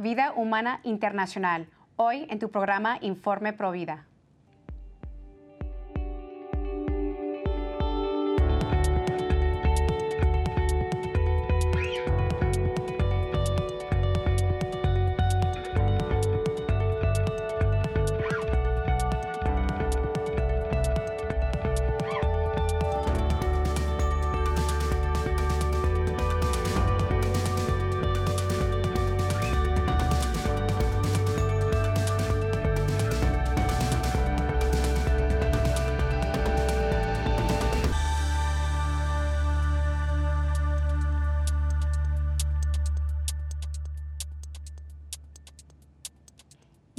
[0.00, 4.06] Vida Humana Internacional, hoy en tu programa Informe Provida.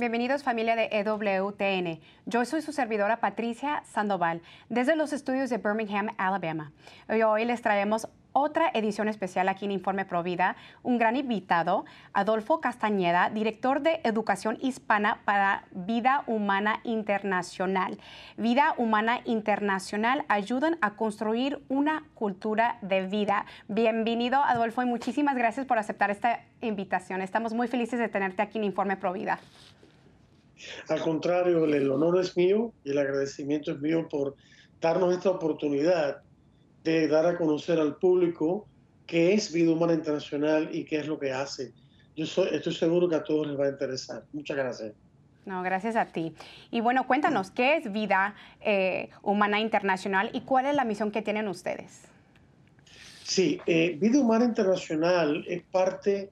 [0.10, 2.02] Bienvenidos familia de EWTN.
[2.26, 6.72] Yo soy su servidora Patricia Sandoval desde los estudios de Birmingham, Alabama.
[7.16, 12.60] Y hoy les traemos otra edición especial aquí en Informe Provida, un gran invitado, Adolfo
[12.60, 18.00] Castañeda, director de Educación Hispana para Vida Humana Internacional.
[18.36, 23.46] Vida Humana Internacional ayudan a construir una cultura de vida.
[23.68, 27.22] Bienvenido, Adolfo, y muchísimas gracias por aceptar esta invitación.
[27.22, 29.38] Estamos muy felices de tenerte aquí en Informe Provida.
[30.88, 34.36] Al contrario, el honor es mío y el agradecimiento es mío por
[34.82, 36.22] darnos esta oportunidad
[36.84, 38.68] de dar a conocer al público
[39.06, 41.74] qué es Vida Humana Internacional y qué es lo que hace.
[42.16, 44.24] Yo estoy seguro que a todos les va a interesar.
[44.34, 44.94] Muchas gracias.
[45.46, 46.36] No, gracias a ti.
[46.70, 51.22] Y bueno, cuéntanos, ¿qué es Vida eh, Humana Internacional y cuál es la misión que
[51.22, 52.04] tienen ustedes?
[53.24, 56.30] Sí, eh, Vida Humana Internacional es parte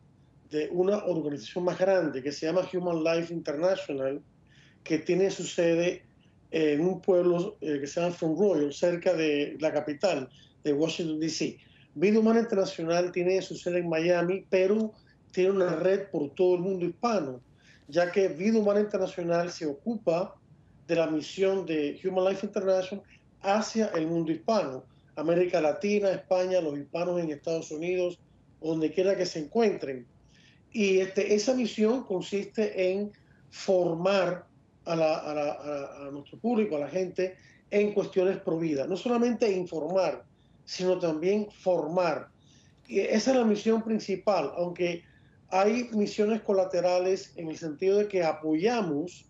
[0.49, 4.21] de una organización más grande que se llama Human Life International,
[4.83, 6.03] que tiene su sede
[6.51, 10.29] en un pueblo eh, que se llama Front Royal, cerca de la capital
[10.63, 11.57] de Washington, D.C.
[11.95, 14.93] Vida Humana Internacional tiene su sede en Miami, pero
[15.31, 17.41] tiene una red por todo el mundo hispano,
[17.87, 20.35] ya que Vida Humana Internacional se ocupa
[20.87, 23.03] de la misión de Human Life International
[23.41, 24.83] hacia el mundo hispano,
[25.15, 28.19] América Latina, España, los hispanos en Estados Unidos,
[28.61, 30.05] donde quiera que se encuentren.
[30.77, 33.11] Y este, esa misión consiste en
[33.49, 34.45] formar
[34.85, 37.35] a, nuestro público, a la gente,
[37.71, 38.85] en cuestiones pro vida.
[38.85, 40.23] No solamente informar,
[40.65, 42.27] sino también formar.
[42.87, 45.01] Y esa es la misión principal, aunque
[45.49, 49.25] hay misiones colaterales en el sentido de que apoyamos,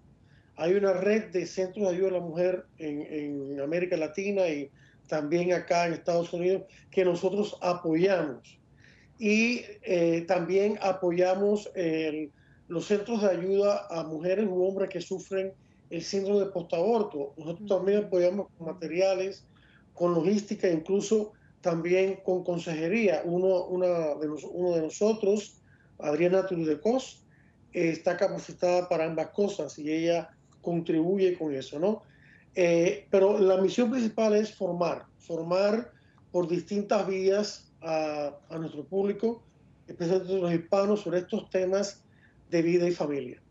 [0.58, 4.70] hay una red de centros de ayuda a la mujer en, en América Latina y
[5.08, 8.58] también acá en Estados Unidos que nosotros apoyamos
[9.20, 11.70] y eh, también apoyamos
[12.68, 15.54] los centros de ayuda a mujeres u hombres que sufren
[15.90, 17.34] el síndrome de postaborto.
[17.38, 19.46] Nosotros también apoyamos con materiales,
[19.94, 23.22] con logística, incluso también con consejería.
[23.24, 25.62] Uno, una de, uno de nosotros,
[26.00, 27.24] Adriana Trudecos,
[27.74, 30.30] está capacitada para ambas cosas y ella
[30.62, 32.04] contribuye con eso, ¿no?
[32.56, 35.92] Eh, pero la misión principal es formar, formar
[36.32, 39.44] por distintas vías a, nuestro público,
[39.88, 42.04] especialmente los hispanos, sobre estos temas
[42.50, 43.42] de vida y familia.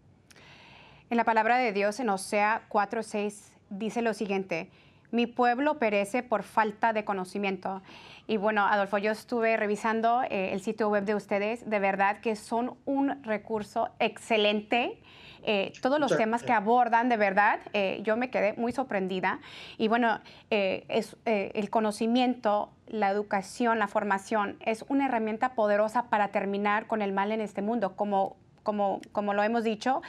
[1.10, 4.70] En la palabra de Dios en Osea 4:6 dice lo siguiente:
[5.12, 7.82] Mi pueblo perece por falta de conocimiento.
[8.26, 12.34] Y bueno, Adolfo, yo estuve revisando eh, el sitio web de ustedes, de verdad que
[12.34, 15.00] son un recurso excelente
[15.48, 19.38] eh, todos los temas que abordan, de verdad, eh, yo me quedé muy sorprendida.
[19.78, 20.18] Y bueno,
[20.50, 27.12] es, el conocimiento, la educación, la formación es una herramienta poderosa para terminar con el
[27.12, 30.02] mal en este mundo, como, como, como lo hemos dicho,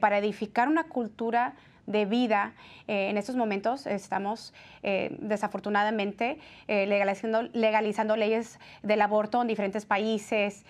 [0.00, 1.54] para edificar una cultura
[1.86, 2.52] de vida.
[2.88, 4.52] Eh, en estos momentos estamos
[4.82, 10.64] eh, desafortunadamente eh, legalizando, legalizando, leyes del aborto en diferentes países,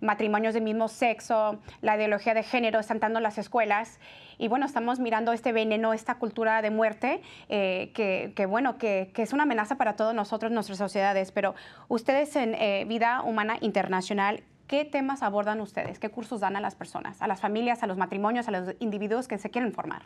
[0.00, 3.98] matrimonios del mismo sexo, la ideología de género está entrando en las escuelas.
[4.38, 9.32] Y bueno, estamos mirando este veneno, esta cultura de muerte, que, que, bueno, que, es
[9.32, 11.32] una amenaza para todos nosotros, nuestras sociedades.
[11.32, 11.54] Pero
[11.88, 15.98] ustedes en Vida Humana Internacional, ¿Qué temas abordan ustedes?
[15.98, 19.28] ¿Qué cursos dan a las personas, a las familias, a los matrimonios, a los individuos
[19.28, 20.04] que se quieren formar?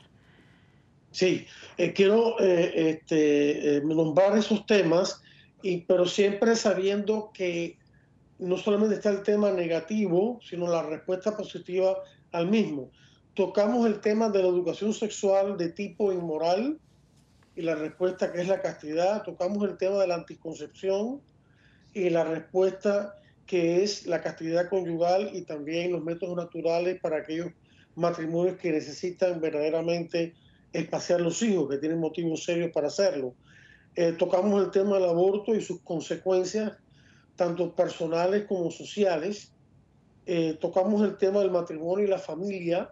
[1.11, 5.23] Sí, eh, quiero eh, este, eh, nombrar esos temas,
[5.62, 7.79] y, pero siempre sabiendo que
[8.38, 11.97] no solamente está el tema negativo, sino la respuesta positiva
[12.32, 12.91] al mismo.
[13.38, 16.81] Tocamos el tema de la educación sexual de tipo inmoral
[17.55, 19.23] y la respuesta que es la castidad.
[19.23, 21.20] Tocamos el tema de la anticoncepción
[21.94, 23.14] y la respuesta
[23.46, 27.52] que es la castidad conyugal y también los métodos naturales para aquellos
[27.94, 30.34] matrimonios que necesitan verdaderamente
[30.73, 33.37] espaciar los hijos, que tienen motivos serios para hacerlo.
[33.94, 36.73] Eh, tocamos el tema del aborto y sus consecuencias,
[37.37, 39.52] tanto personales como sociales.
[40.26, 42.91] eh, tocamos el tema del matrimonio y la familia,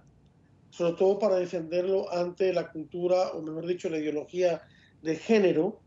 [0.76, 4.62] sobre todo para defenderlo ante la cultura, o mejor dicho, la ideología
[5.02, 5.80] de género.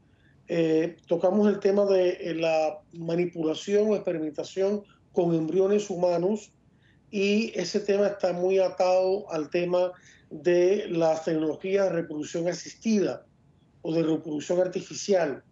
[0.47, 6.51] Eh, tocamos el tema de eh, la manipulación o experimentación con embriones humanos
[7.11, 9.91] y ese tema está muy atado al tema
[10.31, 13.25] de las tecnologías de reproducción asistida
[13.83, 15.43] o de reproducción artificial.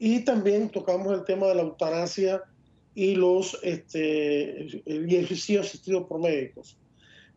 [0.00, 2.42] Y también tocamos el tema de la eutanasia
[2.94, 6.76] y los este, el ejercicio asistido por médicos.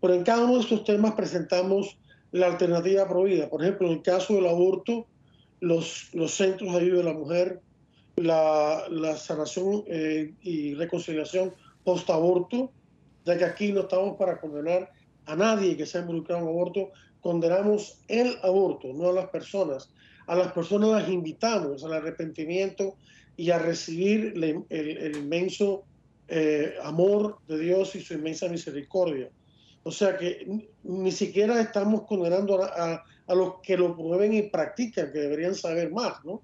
[0.03, 1.97] Pero en cada uno de estos temas presentamos
[2.33, 3.50] la alternativa prohibida.
[3.50, 5.07] Por ejemplo, en el caso del aborto,
[5.61, 7.61] los, los centros de ayuda de la mujer,
[8.17, 11.53] la, la sanación eh, y reconciliación
[11.85, 12.69] post-aborto,
[13.23, 14.91] ya que aquí no estamos para condenar
[15.25, 16.89] a nadie que se ha involucrado en aborto,
[17.21, 19.89] condenamos el aborto, no a las personas.
[20.27, 22.97] A las personas las invitamos al arrepentimiento
[23.38, 24.33] y a recibir
[24.69, 25.85] el, inmenso
[26.27, 29.29] eh, amor de Dios y su inmensa misericordia.
[29.83, 35.19] O sea que ni siquiera estamos condenando a, los que lo prueben y practican, que
[35.19, 36.41] deberían saber más, ¿no?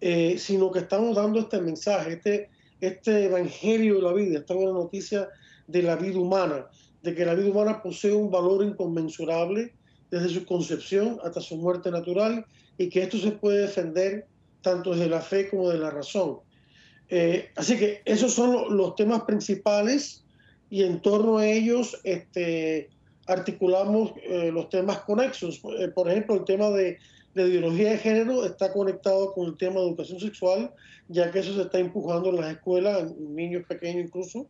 [0.00, 2.50] Eh, sino que estamos dando este mensaje, este,
[2.80, 5.28] este evangelio de la vida, esta buena noticia
[5.66, 6.66] de la vida humana,
[7.02, 9.72] de que la vida humana posee un valor inconmensurable
[10.10, 12.44] desde su concepción hasta su muerte natural
[12.76, 14.26] y que esto se puede defender
[14.60, 16.40] tanto desde la fe como de la razón.
[17.08, 20.23] Eh, así que esos son los temas principales
[20.74, 22.90] y en torno a ellos este,
[23.28, 25.62] articulamos eh, los temas conexos.
[25.78, 26.98] Eh, por ejemplo, el tema de,
[27.32, 30.72] de, ideología de género está conectado con el tema de educación sexual,
[31.06, 34.48] ya que eso se está empujando en las escuelas, en niños pequeños incluso.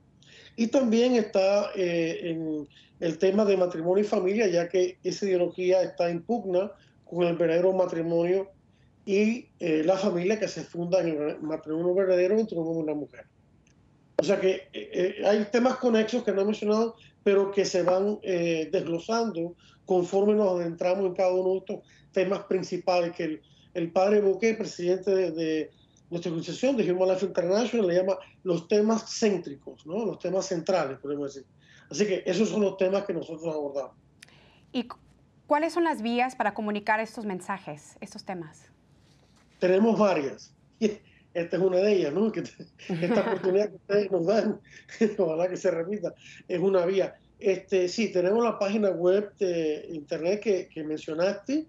[0.56, 2.67] Y también está en
[3.00, 6.73] el tema de matrimonio y familia, ya que esa ideología está en pugna
[7.05, 8.49] con el verdadero matrimonio
[9.05, 12.85] y eh, la familia que se funda en el matrimonio verdadero entre un hombre y
[12.85, 13.27] una mujer.
[14.17, 17.83] O sea que eh, eh, hay temas conexos que no he mencionado, pero que se
[17.83, 19.55] van desglosando
[19.87, 21.81] conforme nos adentramos en cada uno de estos
[22.13, 25.71] temas principales que el, el padre Boque, presidente de,
[26.11, 30.05] nuestra organización de Human Life International, le llama los temas céntricos, ¿no?
[30.05, 31.49] los temas centrales, podemos decir.
[31.91, 33.97] Así que esos son los temas que nosotros abordamos.
[34.71, 34.87] ¿Y
[35.47, 38.71] cuáles son las vías para comunicar estos mensajes, estos temas?
[39.59, 40.53] tenemos varias.
[41.35, 42.31] Esta es una de ellas, ¿no?
[42.31, 44.61] Que esta oportunidad que ustedes nos dan,
[45.19, 46.15] ojalá que se repita,
[46.47, 47.17] es una vía.
[47.41, 51.67] Este, sí, tenemos la página web de internet que, que mencionaste,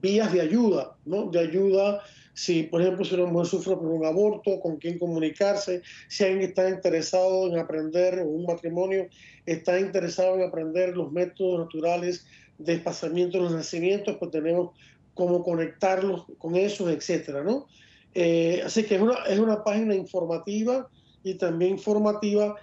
[0.00, 1.30] vías de ayuda, ¿no?
[1.30, 2.02] De ayuda
[2.36, 6.50] si, por ejemplo, si una mujer sufre por un aborto, con quién comunicarse, si alguien
[6.50, 9.08] está interesado en aprender, un matrimonio
[9.46, 12.26] está interesado en aprender los métodos naturales
[12.58, 14.72] de espaciamiento de los nacimientos, pues tenemos
[15.14, 17.68] cómo conectarlos con eso, etcétera, ¿no?
[18.14, 20.90] Eh, así que es una, es una página informativa
[21.24, 22.56] y también informativa.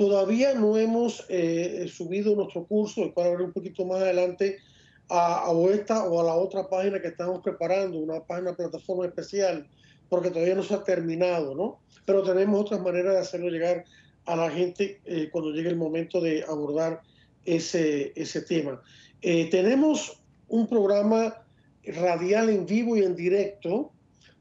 [0.00, 4.56] Todavía no hemos eh, subido nuestro curso, el cual hablaré un poquito más adelante,
[5.10, 9.68] a, esta o a la otra página que estamos preparando, una página plataforma especial,
[10.08, 11.80] porque todavía no se ha terminado, ¿no?
[12.06, 13.84] Pero tenemos otras maneras de hacerlo llegar
[14.24, 17.02] a la gente eh, cuando llegue el momento de abordar
[17.44, 18.80] ese, ese tema.
[19.20, 21.44] tenemos un programa
[21.84, 23.92] radial en vivo y en directo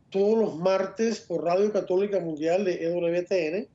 [0.09, 3.67] todos los martes por Radio Católica Mundial de EWTN,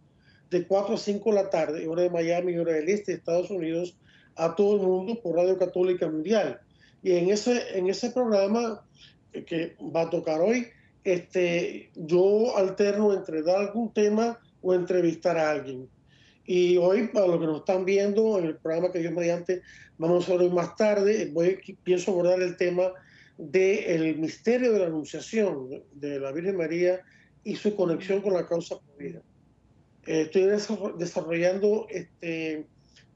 [0.54, 3.50] de 4 a 5 de la tarde, hora de Miami, hora del este de Estados
[3.50, 3.96] Unidos,
[4.36, 6.60] a todo el mundo por Radio Católica Mundial.
[7.02, 8.86] Y en ese, en ese programa
[9.32, 10.68] que va a tocar hoy,
[11.02, 15.88] este, yo alterno entre dar algún tema o entrevistar a alguien.
[16.46, 19.62] Y hoy, para los que nos están viendo en el programa que Dios mediante
[19.98, 22.92] vamos a ver más tarde, voy, pienso abordar el tema
[23.38, 27.00] del misterio de la Anunciación de la Virgen María
[27.42, 29.20] y su conexión con la causa vida.
[30.06, 30.44] Eh, estoy
[30.98, 32.66] desarrollando este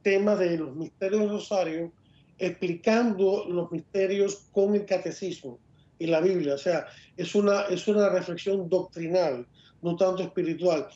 [0.02, 1.92] tema de los misterios del Rosario,
[2.38, 5.58] explicando los misterios con el catecismo
[5.98, 6.54] y la Biblia.
[6.54, 9.46] O sea, es una, es una reflexión doctrinal,
[9.82, 10.88] no tanto espiritual.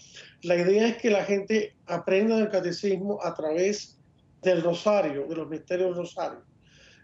[0.42, 3.99] La idea es que la gente aprenda el catecismo a través
[4.42, 6.52] del Rosario, de los misterios del Rosario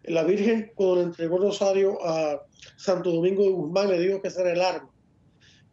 [0.04, 2.42] la Virgen cuando le entregó el rosario a
[2.76, 4.90] Santo Domingo de Guzmán le dijo que ese era el arma.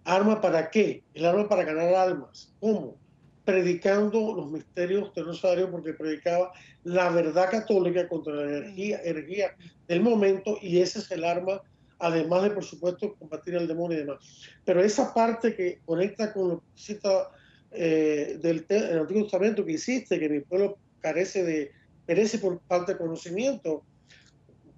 [0.04, 1.04] ¿Arma para qué?
[1.14, 2.54] El arma para ganar almas.
[2.60, 2.98] ¿Cómo?
[3.46, 6.52] Predicando los misterios del rosario porque predicaba
[6.84, 9.56] la verdad católica contra la energía, energía
[9.88, 11.62] del momento y ese es el arma
[12.00, 14.18] además de, por supuesto, combatir al demonio y demás.
[14.64, 17.32] Pero esa parte que conecta con lo que cita
[17.72, 21.72] eh, del el Antiguo Testamento que hiciste, que mi pueblo carece de,
[22.06, 23.84] perece por falta de conocimiento,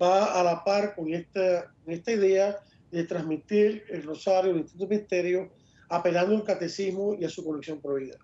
[0.02, 2.58] va a la par con esta, esta idea
[2.92, 5.50] de transmitir el rosario, el distintos misterios,
[5.90, 8.18] apelando al catecismo y a su conexión prohibida.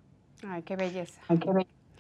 [0.48, 1.22] Ay, qué belleza.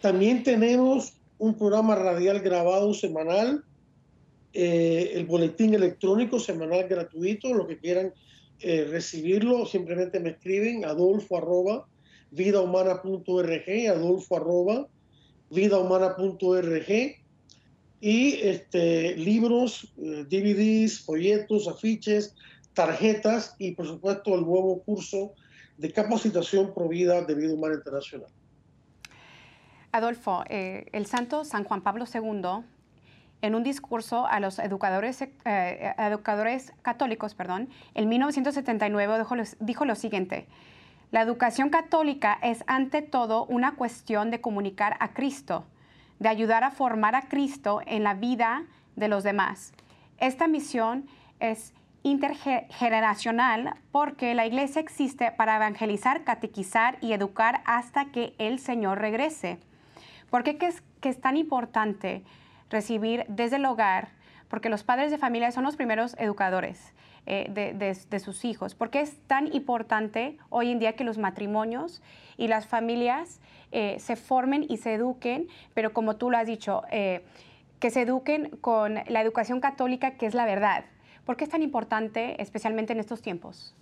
[0.01, 3.63] También tenemos un programa radial grabado semanal,
[4.53, 8.13] eh, el boletín electrónico semanal gratuito, lo que quieran
[8.59, 11.87] eh, recibirlo, simplemente me escriben adolfo arroba
[12.31, 14.87] vidahumana.org, adolfo arroba
[15.49, 17.17] vidahumana.org
[17.99, 22.35] y este, libros, eh, DVDs, folletos, afiches,
[22.73, 25.33] tarjetas y por supuesto el nuevo curso
[25.77, 28.29] de capacitación provida de vida humana internacional.
[29.91, 32.65] Adolfo, eh, el santo San Juan Pablo II,
[33.41, 35.93] en un discurso a los educadores, eh,
[36.81, 40.47] católicos, perdón, en 1979 dijo, dijo lo siguiente,
[41.11, 45.65] la educación católica es ante todo una cuestión de comunicar a Cristo,
[46.17, 48.65] de ayudar a formar a Cristo en la vida
[48.95, 49.73] de los demás.
[50.17, 51.05] Esta misión
[51.39, 58.99] es intergeneracional porque la iglesia existe para evangelizar, catequizar y educar hasta que el Señor
[58.99, 59.57] regrese.
[60.29, 62.23] ¿Por qué es, que es tan importante
[62.69, 64.09] recibir desde el hogar?
[64.49, 66.93] Porque los padres de familia son los primeros educadores
[67.25, 67.47] eh,
[68.09, 68.75] de, sus hijos.
[68.75, 72.01] ¿Por qué es tan importante hoy en día que los matrimonios
[72.35, 73.39] y las familias
[73.71, 77.23] eh, se formen y se eduquen, pero como tú lo has dicho, eh,
[77.79, 80.83] que se eduquen con la educación católica, que es la verdad.
[81.25, 83.73] ¿Por qué es tan importante, especialmente en estos tiempos?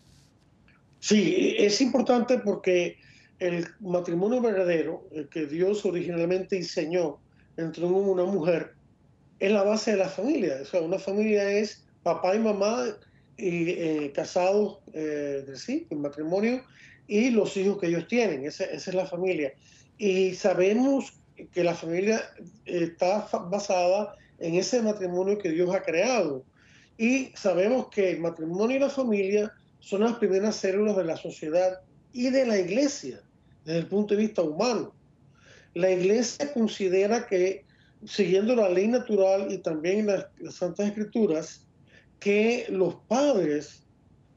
[1.00, 2.98] Sí, es importante porque
[3.40, 7.18] el matrimonio verdadero, que Dios originalmente diseñó
[7.58, 8.74] entre un hombre y una mujer,
[9.40, 10.60] es la base de la familia.
[10.62, 12.86] O sea, una familia es papá y mamá
[13.38, 14.80] eh, casados
[15.56, 16.62] sí, en matrimonio,
[17.08, 18.46] y los hijos que ellos tienen.
[18.46, 19.54] esa es la familia.
[19.98, 21.20] Y sabemos
[21.52, 22.22] que la familia
[22.66, 26.44] está basada en ese matrimonio que Dios ha creado.
[26.98, 31.82] Y sabemos que el matrimonio y la familia son las primeras células de la sociedad
[32.14, 33.22] y de la iglesia
[33.66, 34.94] desde el punto de vista humano.
[35.74, 37.66] La iglesia considera que,
[38.06, 41.66] siguiendo la ley natural y también las, las Santas Escrituras,
[42.20, 43.84] que los padres,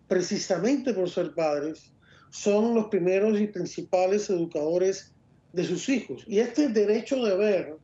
[0.09, 1.93] precisamente por ser padres,
[2.31, 5.13] son los primeros y principales educadores
[5.53, 6.25] de sus hijos.
[6.27, 7.77] Y este derecho de ver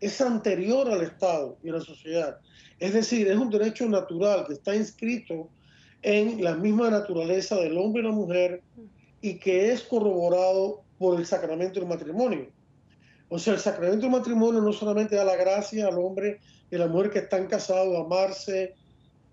[0.00, 2.38] es anterior al Estado y a la sociedad.
[2.78, 5.48] Es decir, es un derecho natural que está inscrito
[6.02, 8.62] en la misma naturaleza del hombre y la mujer
[9.20, 12.48] y que es corroborado por el sacramento del matrimonio.
[13.28, 16.40] O sea, el sacramento del matrimonio no solamente da la gracia al hombre
[16.70, 18.74] y a la mujer que están casados, amarse,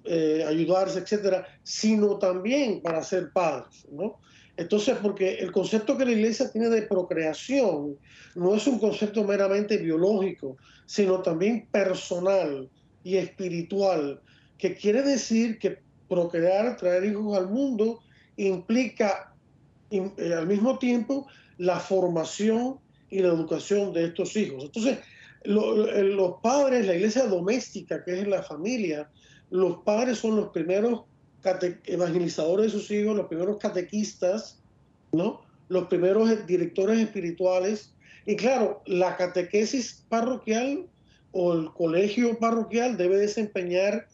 [0.04, 4.20] eh, ayudarse, etcétera, sino también para ser padres, ¿no?
[4.58, 7.98] Entonces, porque el concepto que la iglesia tiene de procreación
[8.36, 12.70] no es un concepto meramente biológico, sino también personal
[13.04, 14.22] y espiritual,
[14.58, 18.00] que quiere decir que procrear, traer hijos al mundo,
[18.38, 19.34] implica
[19.92, 24.66] eh, al mismo tiempo la formación y la educación de estos hijos.
[24.66, 25.00] Entonces,
[25.44, 29.10] eh, los padres, la iglesia doméstica, que es la familia,
[29.50, 31.04] los padres son los primeros
[31.86, 34.60] evangelizadores de sus hijos, los primeros catequistas,
[35.12, 35.42] ¿no?
[35.70, 37.94] los primeros directores espirituales.
[38.26, 40.88] Y claro, la catequesis parroquial
[41.32, 44.08] o el colegio parroquial debe desempeñar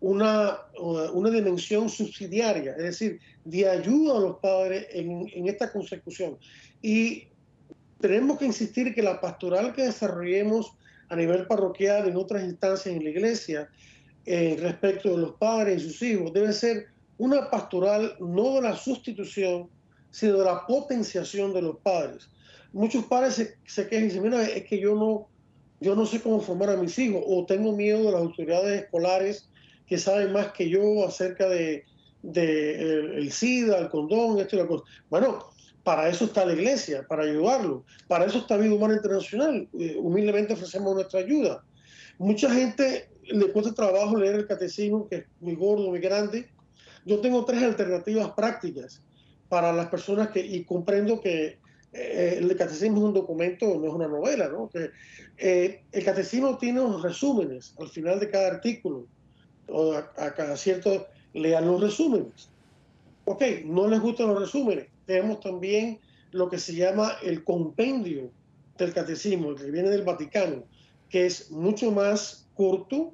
[0.00, 6.38] una, una dimensión subsidiaria, es decir, de ayuda a los padres en, en esta consecución.
[6.80, 7.28] Y
[8.00, 10.72] tenemos que insistir que la pastoral que desarrollemos
[11.08, 13.68] a nivel parroquial en otras instancias en la iglesia
[14.24, 16.86] eh, respecto de los padres y sus hijos debe ser
[17.18, 19.68] una pastoral no de la sustitución,
[20.10, 22.28] sino de la potenciación de los padres.
[22.72, 25.28] Muchos padres se, se quejan y dicen, mira, es que yo no,
[25.80, 29.48] yo no sé cómo formar a mis hijos o tengo miedo de las autoridades escolares
[29.86, 31.84] que saben más que yo acerca de,
[32.22, 34.84] el, SIDA, el condón, esto y la cosa.
[35.10, 35.44] Bueno,
[35.82, 37.84] para eso está la iglesia, para ayudarlo.
[38.08, 39.68] Para eso está Vida Humana Internacional.
[39.78, 41.64] Eh, humildemente ofrecemos nuestra ayuda.
[42.18, 46.48] Mucha gente le cuesta trabajo leer el catecismo, que es muy gordo, muy grande.
[47.04, 49.02] Yo tengo tres alternativas prácticas
[49.48, 51.58] para las personas que, y comprendo que
[51.92, 54.68] eh, el catecismo es un documento, no es una novela, ¿no?
[54.70, 54.90] Que,
[55.36, 59.06] eh, el catecismo tiene unos resúmenes al final de cada artículo,
[59.68, 62.48] o a, cada cierto, lean los resúmenes.
[63.24, 64.86] Ok, no les gustan los resúmenes.
[65.06, 66.00] Tenemos también
[66.30, 68.30] lo que se llama el compendio
[68.78, 70.64] del catecismo, que viene del Vaticano,
[71.08, 73.12] que es mucho más corto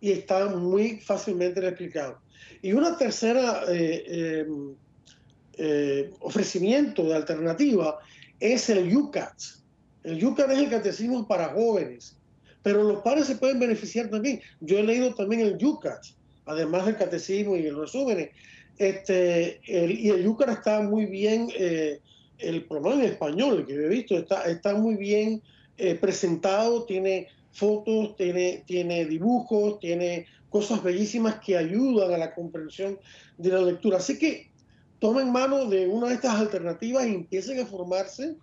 [0.00, 2.18] y está muy fácilmente explicado.
[2.62, 4.46] Y una tercera eh,
[5.56, 7.98] eh, ofrecimiento de alternativa
[8.40, 9.34] es el UCAT.
[10.02, 12.16] El UCAT es el catecismo para jóvenes,
[12.62, 14.40] pero los padres se pueden beneficiar también.
[14.60, 16.04] Yo he leído también el UCAT,
[16.46, 18.30] además del catecismo y el resumen.
[18.78, 22.00] Este, y el UCAT está muy bien, eh,
[22.38, 25.40] el programa en español que he visto, está, está muy bien
[25.78, 32.98] eh, presentado, tiene fotos, tiene, tiene dibujos, tiene cosas bellísimas que ayudan a la comprensión
[33.38, 33.98] de la lectura.
[33.98, 34.50] Así que
[34.98, 38.36] tomen mano de una de estas alternativas y empiecen a formarse.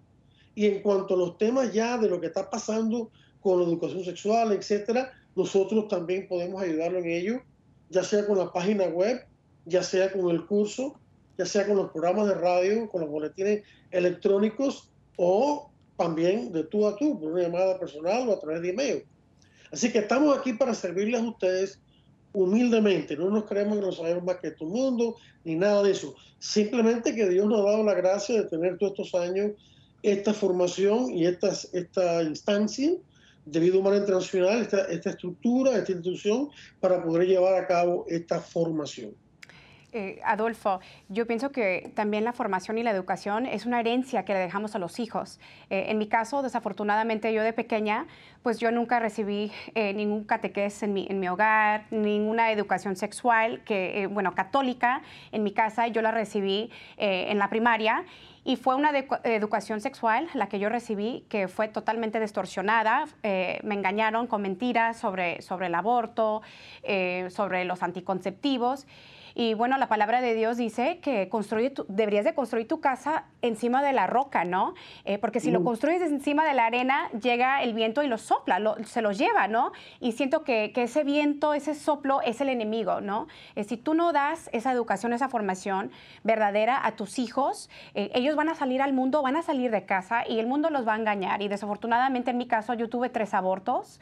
[0.56, 4.04] Y en cuanto a los temas ya de lo que está pasando con la educación
[4.04, 7.42] sexual, etcétera, nosotros también podemos ayudarlo en ello,
[7.90, 9.26] ya sea con la página web,
[9.66, 10.96] ya sea con el curso,
[11.38, 15.71] ya sea con los programas de radio, con los boletines electrónicos o
[16.02, 19.04] también de tú a tú, por una llamada personal o a través de email.
[19.72, 21.80] Así que estamos aquí para servirles a ustedes
[22.34, 25.92] humildemente, no nos creemos que nos sabemos más que todo el mundo, ni nada de
[25.92, 26.16] eso.
[26.40, 29.52] Simplemente que Dios nos ha dado la gracia de tener todos estos años
[30.02, 32.94] esta formación y esta, esta instancia
[33.46, 38.40] de vida humana internacional, esta, esta estructura, esta institución, para poder llevar a cabo esta
[38.40, 39.14] formación.
[39.94, 40.80] Eh, Adolfo,
[41.10, 44.74] yo pienso que también la formación y la educación es una herencia que le dejamos
[44.76, 45.40] a los hijos.
[45.70, 48.08] Eh, en mi caso, desafortunadamente, yo de pequeña,
[48.42, 53.62] pues yo nunca recibí eh, ningún catequés en mi, en mi, hogar, ninguna educación sexual,
[53.66, 55.02] que, bueno, católica
[55.34, 58.06] en mi casa, yo la recibí en la primaria
[58.44, 58.92] y fue una
[59.24, 63.06] educación sexual la que yo recibí que fue totalmente distorsionada.
[63.22, 66.42] me engañaron con mentiras sobre, sobre el aborto,
[67.30, 68.88] sobre los anticonceptivos.
[69.36, 73.82] Y bueno, la palabra de Dios dice que construye deberías de construir tu casa encima
[73.84, 74.74] de la roca, ¿no?
[75.06, 78.60] Eh, porque si lo construyes encima de la arena, llega el viento y lo sopla,
[78.86, 79.72] se lo lleva, ¿no?
[80.00, 83.28] Y siento que, que, ese viento, ese soplo es el enemigo, ¿no?
[83.56, 85.92] Eh, si tú no das esa educación, esa formación
[86.24, 89.86] verdadera a tus hijos, eh, ellos van a salir al mundo, van a salir de
[89.86, 91.42] casa y el mundo los va a engañar.
[91.42, 94.00] Y desafortunadamente en mi caso yo tuve tres abortos,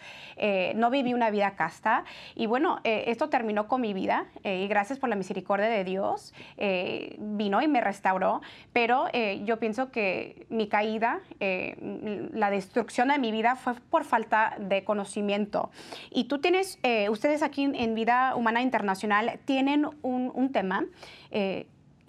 [0.75, 5.09] no viví una vida casta y bueno, esto terminó con mi vida y gracias por
[5.09, 8.41] la misericordia de Dios eh, vino y me restauró,
[8.73, 14.03] pero eh, yo pienso que mi caída, eh, la destrucción de mi vida fue por
[14.03, 15.69] falta de conocimiento.
[16.10, 16.79] Y tú tienes,
[17.10, 20.86] ustedes aquí en Vida Humana Internacional tienen un, un tema,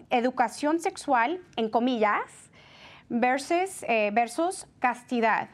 [0.08, 2.50] educación sexual, en comillas,
[3.08, 5.48] versus, versus castidad.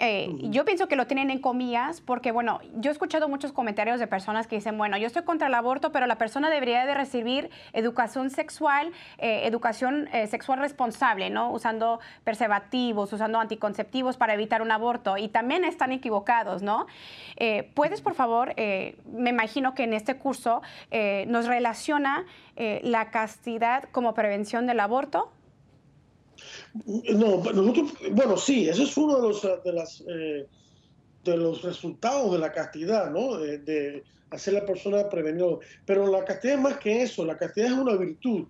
[0.00, 4.00] Eh, yo pienso que lo tienen en comillas porque, bueno, yo he escuchado muchos comentarios
[4.00, 6.94] de personas que dicen, bueno, yo estoy contra el aborto, pero la persona debería de
[6.94, 11.52] recibir educación sexual, eh, educación eh, sexual responsable, ¿no?
[11.52, 15.16] Usando preservativos, usando anticonceptivos para evitar un aborto.
[15.16, 16.86] Y también están equivocados, ¿no?
[17.74, 20.62] ¿Puedes, por favor, me imagino que en este curso
[21.26, 22.24] nos relaciona
[22.56, 25.30] la castidad como prevención del aborto?
[27.14, 30.46] No, nosotros, bueno, sí, eso es uno de los, eh,
[31.24, 33.38] de los resultados de la castidad, ¿no?
[33.38, 35.58] De, hacer la persona prevenir.
[35.86, 38.46] Pero la castidad es más que eso, la castidad es una virtud,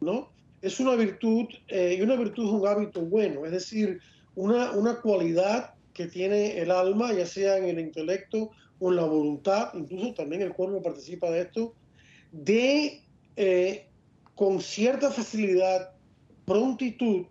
[0.00, 0.30] ¿no?
[0.62, 4.00] Es una virtud eh, y una virtud es un hábito bueno, es decir,
[4.36, 9.04] una, una cualidad que tiene el alma, ya sea en el intelecto o en la
[9.04, 11.74] voluntad, incluso también el cuerpo participa de esto,
[12.32, 13.02] de
[13.36, 13.86] eh,
[14.34, 15.93] con cierta facilidad,
[16.44, 17.26] prontitud,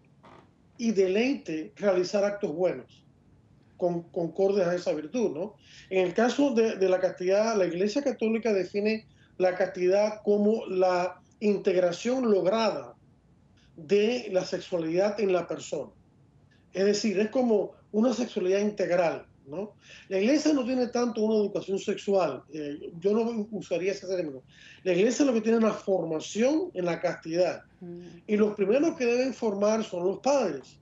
[0.78, 3.04] y deleite realizar actos buenos,
[3.78, 5.56] con, concordes a esa virtud, ¿no?
[5.90, 9.06] En el caso de, de la castidad, la Iglesia Católica define
[9.38, 12.96] la castidad como la integración lograda
[13.76, 15.92] de la sexualidad en la persona.
[16.74, 19.74] Es decir, es como una sexualidad integral, ¿no?
[20.10, 24.42] La iglesia no tiene tanto una educación sexual, eh, yo no usaría ese término.
[24.84, 27.64] La iglesia lo que tiene es una formación en la castidad.
[27.82, 28.02] Mm.
[28.28, 30.80] Y los primeros que deben formar son los padres.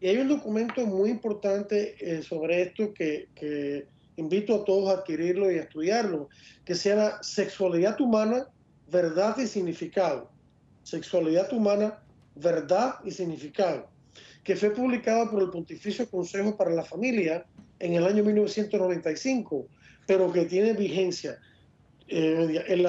[0.00, 5.00] Y hay un documento muy importante eh, sobre esto que, que, invito a todos a
[5.00, 6.28] adquirirlo y a estudiarlo,
[6.64, 8.48] que se llama Sexualidad Humana,
[8.90, 10.30] Verdad y Significado.
[10.82, 11.98] Sexualidad Humana,
[12.34, 13.88] Verdad y Significado,
[14.44, 17.44] que fue publicado por el Pontificio Consejo para la Familia
[17.78, 19.66] en el año 1995,
[20.06, 21.38] pero que tiene vigencia.
[22.08, 22.86] Eh, el,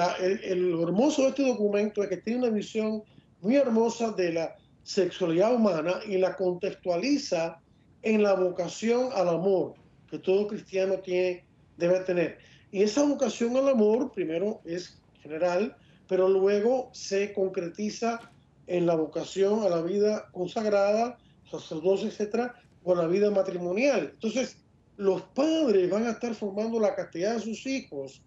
[0.80, 3.02] hermoso de este documento es que tiene una visión
[3.40, 7.60] muy hermosa de la sexualidad humana y la contextualiza
[8.02, 9.74] en la vocación al amor
[10.08, 11.44] que todo cristiano tiene,
[11.76, 12.38] debe tener.
[12.70, 18.20] Y esa vocación al amor, primero, es general, pero luego se concretiza
[18.66, 21.18] en la vocación a la vida consagrada,
[21.50, 24.10] sacerdocio, etcétera, o a la vida matrimonial.
[24.14, 24.58] Entonces,
[24.98, 28.20] los padres van a estar formando la castidad de sus hijos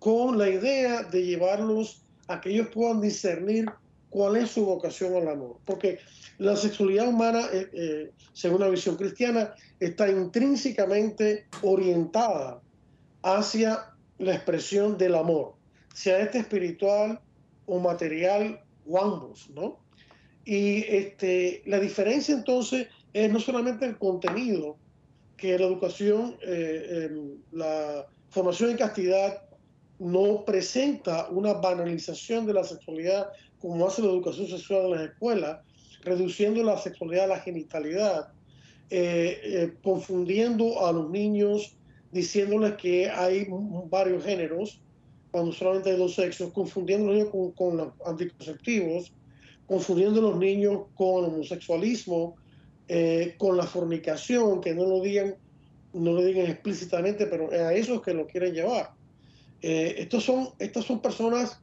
[0.00, 3.66] con la idea de llevarlos a que ellos puedan discernir
[4.10, 5.58] cuál es su vocación al amor.
[5.64, 6.00] Porque
[6.38, 12.60] la sexualidad humana, eh, eh, según la visión cristiana, está intrínsecamente orientada
[13.22, 15.54] hacia la expresión del amor,
[15.94, 17.20] sea este espiritual
[17.66, 19.78] o material o ambos, ¿no?
[20.44, 24.76] Y este, la diferencia entonces es no solamente el contenido,
[25.36, 27.10] que la educación, eh,
[27.52, 29.42] la formación en castidad
[29.98, 33.28] no presenta una banalización de la sexualidad
[33.60, 35.60] como hace la educación sexual en las escuelas,
[36.02, 38.28] reduciendo la sexualidad a la genitalidad,
[38.90, 41.74] eh, eh, confundiendo a los niños,
[42.12, 43.46] diciéndoles que hay
[43.88, 44.80] varios géneros,
[45.30, 49.12] cuando solamente hay dos sexos, confundiendo a los niños con, los anticonceptivos,
[49.66, 52.36] confundiendo a los niños con homosexualismo,
[52.88, 55.36] eh, con la fornicación, que no lo digan,
[55.92, 58.90] no lo digan explícitamente, pero a esos que lo quieren llevar.
[59.60, 61.60] estos son, estas son personas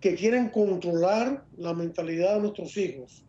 [0.00, 3.24] que quieren controlar la mentalidad de nuestros hijos.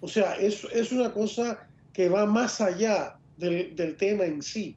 [0.00, 4.76] O sea, es, es una cosa que va más allá del, del tema en sí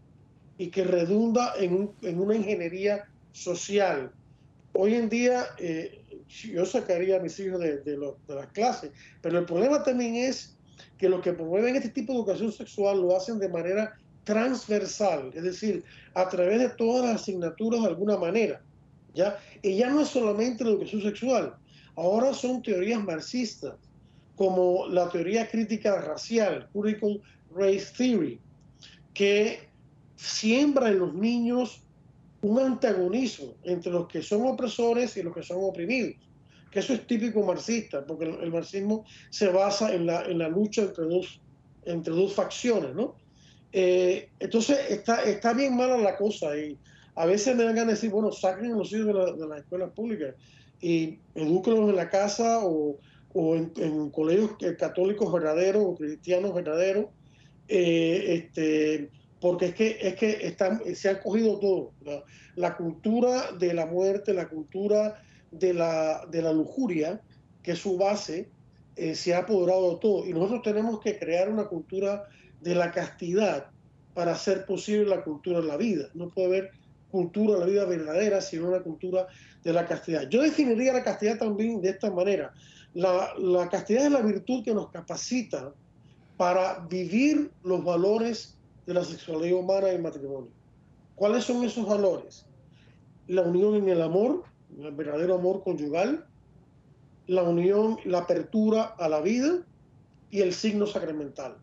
[0.57, 4.11] y que redunda en, en, una ingeniería social.
[4.73, 9.39] Hoy en día eh, yo sacaría a mis hijos de, de, de las clases, pero
[9.39, 10.55] el problema también es
[10.97, 15.43] que los que promueven este tipo de educación sexual lo hacen de manera transversal, es
[15.43, 18.61] decir, a través de todas las asignaturas de alguna manera.
[19.13, 19.37] ¿ya?
[19.61, 21.55] Y ya no es solamente la educación sexual,
[21.95, 23.75] ahora son teorías marxistas,
[24.35, 27.19] como la teoría crítica racial, Curriculum
[27.55, 28.39] Race Theory,
[29.13, 29.69] que
[30.15, 31.83] siembra en los niños
[32.41, 36.15] un antagonismo entre los que son opresores y los que son oprimidos,
[36.73, 40.81] que eso es típico marxista, porque el, marxismo se basa en la, en la lucha
[40.81, 41.39] entre dos,
[41.85, 43.15] entre dos facciones, ¿no?
[43.71, 46.77] Eh, entonces está, está bien mala la cosa y
[47.15, 49.47] a veces me dan ganas de decir, bueno, saquen a los hijos de, la, de
[49.47, 50.35] las escuelas públicas
[50.81, 52.97] y edúquenlos en la casa o,
[53.33, 57.05] o en, colegios católicos verdaderos o cristianos verdaderos,
[57.67, 59.09] eh, este,
[59.39, 61.91] porque es que, es que están, se han cogido todo.
[62.55, 65.21] La, cultura de la muerte, la cultura
[65.53, 67.21] de la, de la lujuria,
[67.61, 68.49] que es su base,
[68.95, 70.25] eh, se ha apoderado de todo.
[70.25, 72.25] Y nosotros tenemos que crear una cultura
[72.61, 73.67] de la castidad
[74.13, 76.07] para hacer posible la cultura de la vida.
[76.13, 76.71] No puede haber
[77.11, 79.27] cultura de la vida verdadera, sino una cultura
[79.63, 80.27] de la castidad.
[80.29, 82.53] Yo definiría la castidad también de esta manera.
[82.93, 85.73] La, la castidad es la virtud que nos capacita
[86.37, 90.51] para vivir los valores de la sexualidad humana y el matrimonio.
[91.15, 92.45] ¿Cuáles son esos valores?
[93.27, 94.43] La unión en el amor,
[94.81, 96.25] el verdadero amor conyugal,
[97.27, 99.65] la unión, la apertura a la vida
[100.29, 101.57] y el signo sacramental.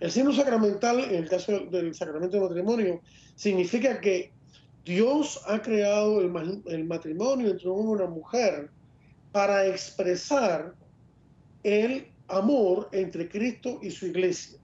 [0.00, 3.00] El signo sacramental, en el caso del sacramento de matrimonio,
[3.36, 4.32] significa que
[4.84, 8.70] Dios ha creado el, matrimonio entre un hombre y una mujer
[9.30, 10.74] para expresar
[11.62, 14.58] el amor entre Cristo y su iglesia.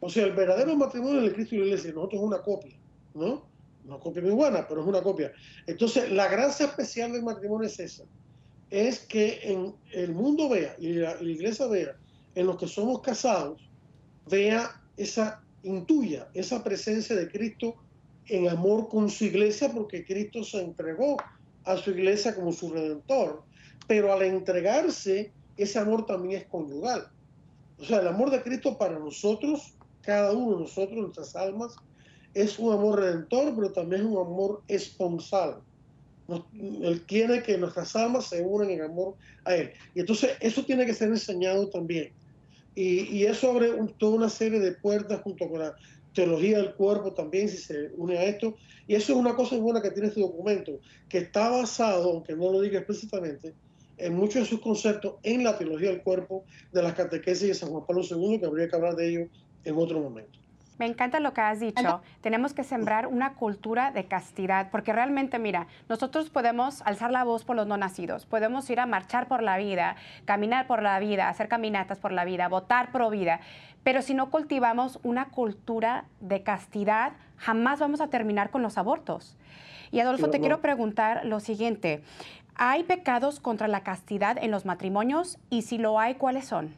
[0.00, 2.76] O sea, el verdadero matrimonio de Cristo y la iglesia, nosotros es una copia,
[3.14, 3.51] ¿no?
[3.84, 5.32] Una copia muy buena, pero es una copia.
[5.66, 8.04] Entonces, la gracia especial del matrimonio es esa,
[8.70, 11.96] es que en el mundo vea y la, la iglesia vea,
[12.34, 13.60] en los que somos casados,
[14.28, 17.76] vea esa, intuya esa presencia de Cristo
[18.26, 21.16] en amor con su iglesia porque Cristo se entregó
[21.64, 23.42] a su iglesia como su redentor.
[23.86, 27.10] Pero al entregarse, ese amor también es conyugal.
[27.78, 31.74] O sea, el amor de Cristo para nosotros, cada uno de nosotros, nuestras almas,
[32.34, 35.60] es un amor redentor, pero también es un amor esponsal.
[36.54, 39.14] Él quiere que nuestras almas se unan en amor
[39.44, 39.72] a Él.
[39.94, 42.12] Y entonces eso tiene que ser enseñado también.
[42.74, 45.74] Y, y eso abre toda una serie de puertas junto con la
[46.14, 48.54] teología del cuerpo también, si se une a esto.
[48.86, 52.52] Y eso es una cosa buena que tiene este documento, que está basado, aunque no
[52.52, 53.54] lo diga explícitamente,
[53.98, 57.70] en muchos de sus conceptos en la teología del cuerpo de las catequesis de San
[57.70, 59.28] Juan Pablo II, que habría que hablar de ello
[59.64, 60.38] en otro momento.
[60.78, 62.02] Me encanta lo que has dicho.
[62.22, 67.44] Tenemos que sembrar una cultura de castidad, porque realmente, mira, nosotros podemos alzar la voz
[67.44, 71.28] por los no nacidos, podemos ir a marchar por la vida, caminar por la vida,
[71.28, 73.40] hacer caminatas por la vida, votar pro vida,
[73.84, 79.36] pero si no cultivamos una cultura de castidad, jamás vamos a terminar con los abortos.
[79.90, 82.02] Y Adolfo, te quiero preguntar lo siguiente.
[82.54, 85.38] ¿Hay pecados contra la castidad en los matrimonios?
[85.50, 86.74] Y si lo hay, ¿cuáles son?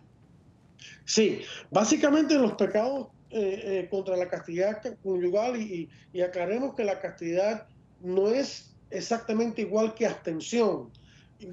[1.05, 7.01] Sí, básicamente los pecados eh, eh, contra la castidad conyugal y, y, aclaremos que la
[7.01, 7.67] castidad
[8.01, 10.91] no es exactamente igual que abstención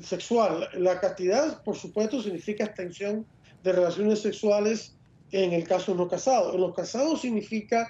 [0.03, 0.69] sexual.
[0.75, 3.25] La castidad, por supuesto, significa abstención
[3.63, 4.95] de relaciones sexuales
[5.31, 6.53] en el caso no casado.
[6.53, 7.87] En los casados significa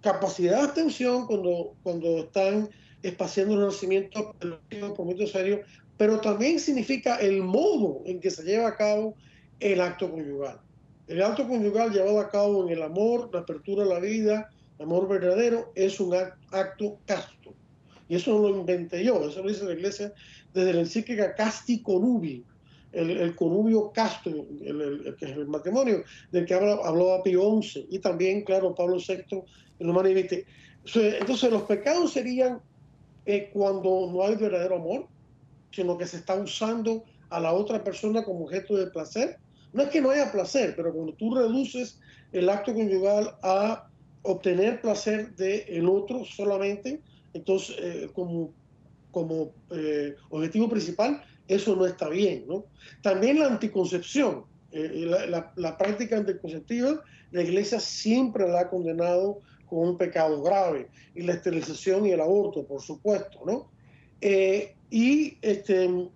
[0.00, 2.70] capacidad de abstención cuando, cuando están
[3.02, 4.34] espaciando el nacimiento
[4.96, 5.60] por serio,
[5.98, 9.14] pero también significa el modo en que se lleva a cabo
[9.60, 10.58] el acto conyugal.
[11.06, 14.84] El acto conyugal llevado a cabo en el amor, la apertura a la vida, el
[14.84, 17.54] amor verdadero, es un acto casto.
[18.08, 20.12] Y eso no lo inventé yo, eso lo dice la iglesia
[20.56, 22.44] desde la encíclica Casti Conubi,
[22.92, 28.96] el, conubio casto, el, el matrimonio, del que hablaba Pío XI, y también, claro, Pablo
[28.96, 29.42] VI
[29.78, 32.60] en Humana Entonces, los pecados serían
[33.26, 35.08] eh, cuando no hay verdadero amor,
[35.72, 39.38] sino que se está usando a la otra persona como objeto de placer.
[39.76, 42.00] No es que no haya placer, pero cuando tú reduces
[42.32, 43.86] el acto conyugal a
[44.22, 47.02] obtener placer del el otro solamente,
[47.34, 48.54] entonces eh, como,
[49.10, 52.46] como eh, objetivo principal, eso no está bien.
[52.48, 52.64] ¿no?
[53.02, 55.04] También la anticoncepción, eh,
[55.54, 61.34] la, práctica anticonceptiva, la iglesia siempre la ha condenado como un pecado grave, y la
[61.34, 63.40] esterilización y el aborto, por supuesto.
[63.44, 63.68] ¿no?
[64.90, 66.08] y, este,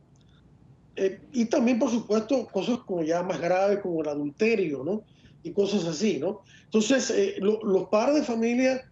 [1.51, 5.03] también, por supuesto, cosas como ya más graves, como el adulterio, ¿no?
[5.43, 6.43] y cosas así, ¿no?
[6.65, 8.85] Entonces, los padres de familia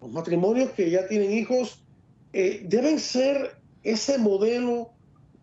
[0.00, 1.82] los matrimonios que ya tienen hijos
[2.32, 4.90] eh, deben ser ese modelo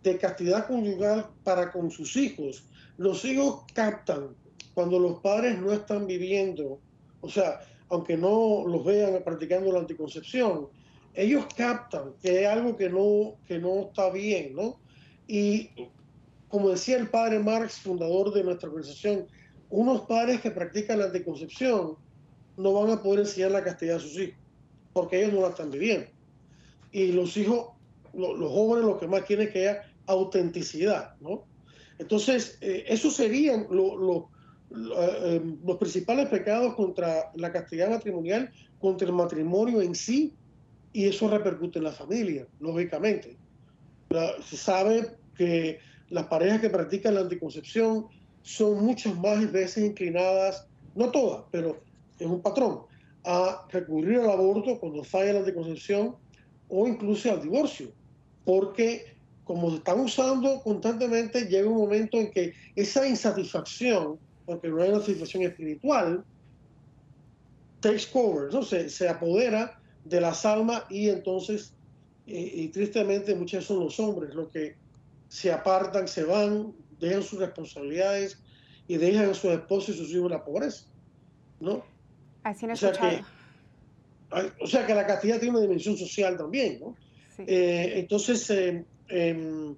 [0.04, 2.66] de castidad conyugal para con sus hijos.
[2.98, 4.36] Los hijos captan
[4.74, 6.80] cuando los padres no están viviendo,
[7.22, 10.68] o sea, aunque no los vean practicando la anticoncepción,
[11.14, 14.80] ellos captan que hay algo que no, que no está bien, ¿no?
[15.28, 15.70] Y
[16.50, 19.28] como decía el padre Marx, fundador de nuestra organización,
[19.70, 21.96] unos padres que practican la anticoncepción
[22.58, 24.44] no van a poder enseñar la castidad a sus hijos
[24.94, 26.08] porque ellos no la están viviendo.
[26.92, 27.70] Y los hijos,
[28.14, 31.44] los jóvenes lo que más quieren es que haya autenticidad, ¿no?
[31.98, 39.82] Entonces, eh, esos serían eh, los principales pecados contra la castidad matrimonial, contra el matrimonio
[39.82, 40.34] en sí,
[40.92, 43.36] y eso repercute en la familia, lógicamente.
[44.42, 48.08] Se sabe que las parejas que practican la anticoncepción
[48.42, 51.82] son muchas más veces inclinadas, no todas, pero
[52.20, 52.82] es un patrón,
[53.26, 56.16] a recurrir al aborto cuando falla la anticoncepción
[56.70, 57.92] o incluso al divorcio,
[58.46, 64.82] porque como se están usando constantemente, llega un momento en que esa insatisfacción, porque no
[64.82, 66.24] hay una satisfacción espiritual,
[67.80, 68.64] takes cover, ¿no?
[68.64, 71.74] se, se apodera de las almas y entonces,
[72.26, 74.76] y, tristemente muchos son los hombres los que
[75.28, 78.40] se apartan, se van, dejan sus responsabilidades
[78.88, 80.86] y dejan a sus esposos y sus hijos en la pobreza.
[81.60, 81.84] ¿no?
[82.44, 83.24] Así o, sea que,
[84.62, 86.96] o sea que la castidad tiene una dimensión social también, ¿no?
[87.40, 89.76] Eh, entonces, eh, em,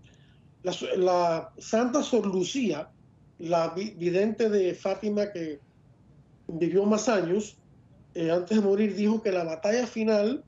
[0.63, 2.89] la, Santa Sor Lucía,
[3.38, 5.60] la vidente de Fátima que
[6.47, 7.58] vivió más años,
[8.13, 10.43] eh, antes de morir dijo que la batalla final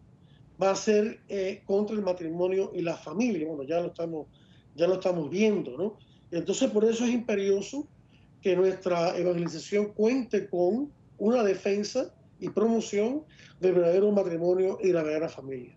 [0.62, 1.22] va a ser
[1.66, 3.48] contra el matrimonio y la familia.
[3.48, 4.28] Bueno, ya lo estamos,
[4.76, 5.98] ya lo estamos viendo, ¿no?
[6.32, 7.88] Entonces, por eso es imperioso
[8.42, 13.24] que nuestra evangelización cuente con una defensa y promoción
[13.60, 15.74] del verdadero matrimonio y la verdadera familia.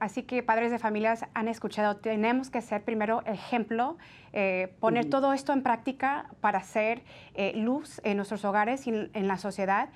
[0.00, 3.96] Así que padres de familias han escuchado, tenemos que ser primero ejemplo,
[4.32, 7.02] eh, poner todo esto en práctica para hacer
[7.34, 9.90] eh, luz en nuestros hogares y en la sociedad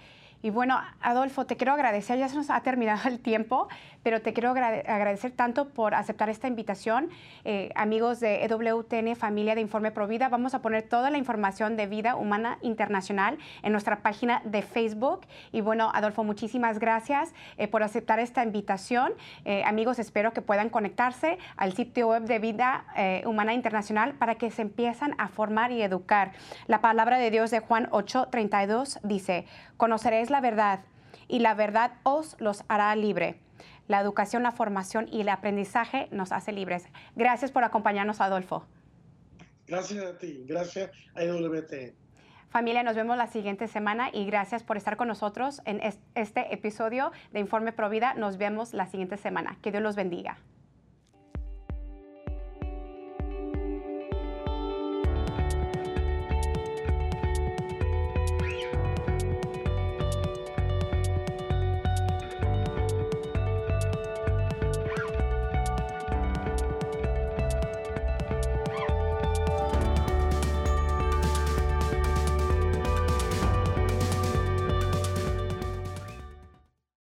[0.45, 3.69] y bueno, Adolfo, te quiero agradecer, ya se nos ha terminado el tiempo,
[4.03, 7.11] pero te quiero agradecer tanto por aceptar esta invitación.
[7.45, 11.87] Eh, amigos de EWTN, familia de Informe Provida, vamos a poner toda la información de
[11.87, 15.21] Vida Humana Internacional en nuestra página de Facebook.
[15.53, 19.13] Y bueno, Adolfo, muchísimas gracias eh, por aceptar esta invitación.
[19.45, 22.85] Eh, amigos, espero que puedan conectarse al sitio web de Vida
[23.25, 26.33] Humana Internacional para que se empiezan a formar y educar.
[26.67, 30.81] La palabra de Dios de Juan 8:32 dice, conoceréis la verdad
[31.29, 33.39] y la verdad os los hará libre.
[33.89, 36.87] La educación, la formación y el aprendizaje nos hace libres.
[37.17, 38.67] Gracias por acompañarnos, Adolfo.
[39.67, 41.95] Gracias a ti, gracias a EWT.
[42.49, 45.81] Familia, nos vemos la siguiente semana y gracias por estar con nosotros en
[46.15, 48.13] este episodio de Informe Provida.
[48.13, 49.57] Nos vemos la siguiente semana.
[49.63, 50.37] Que Dios los bendiga.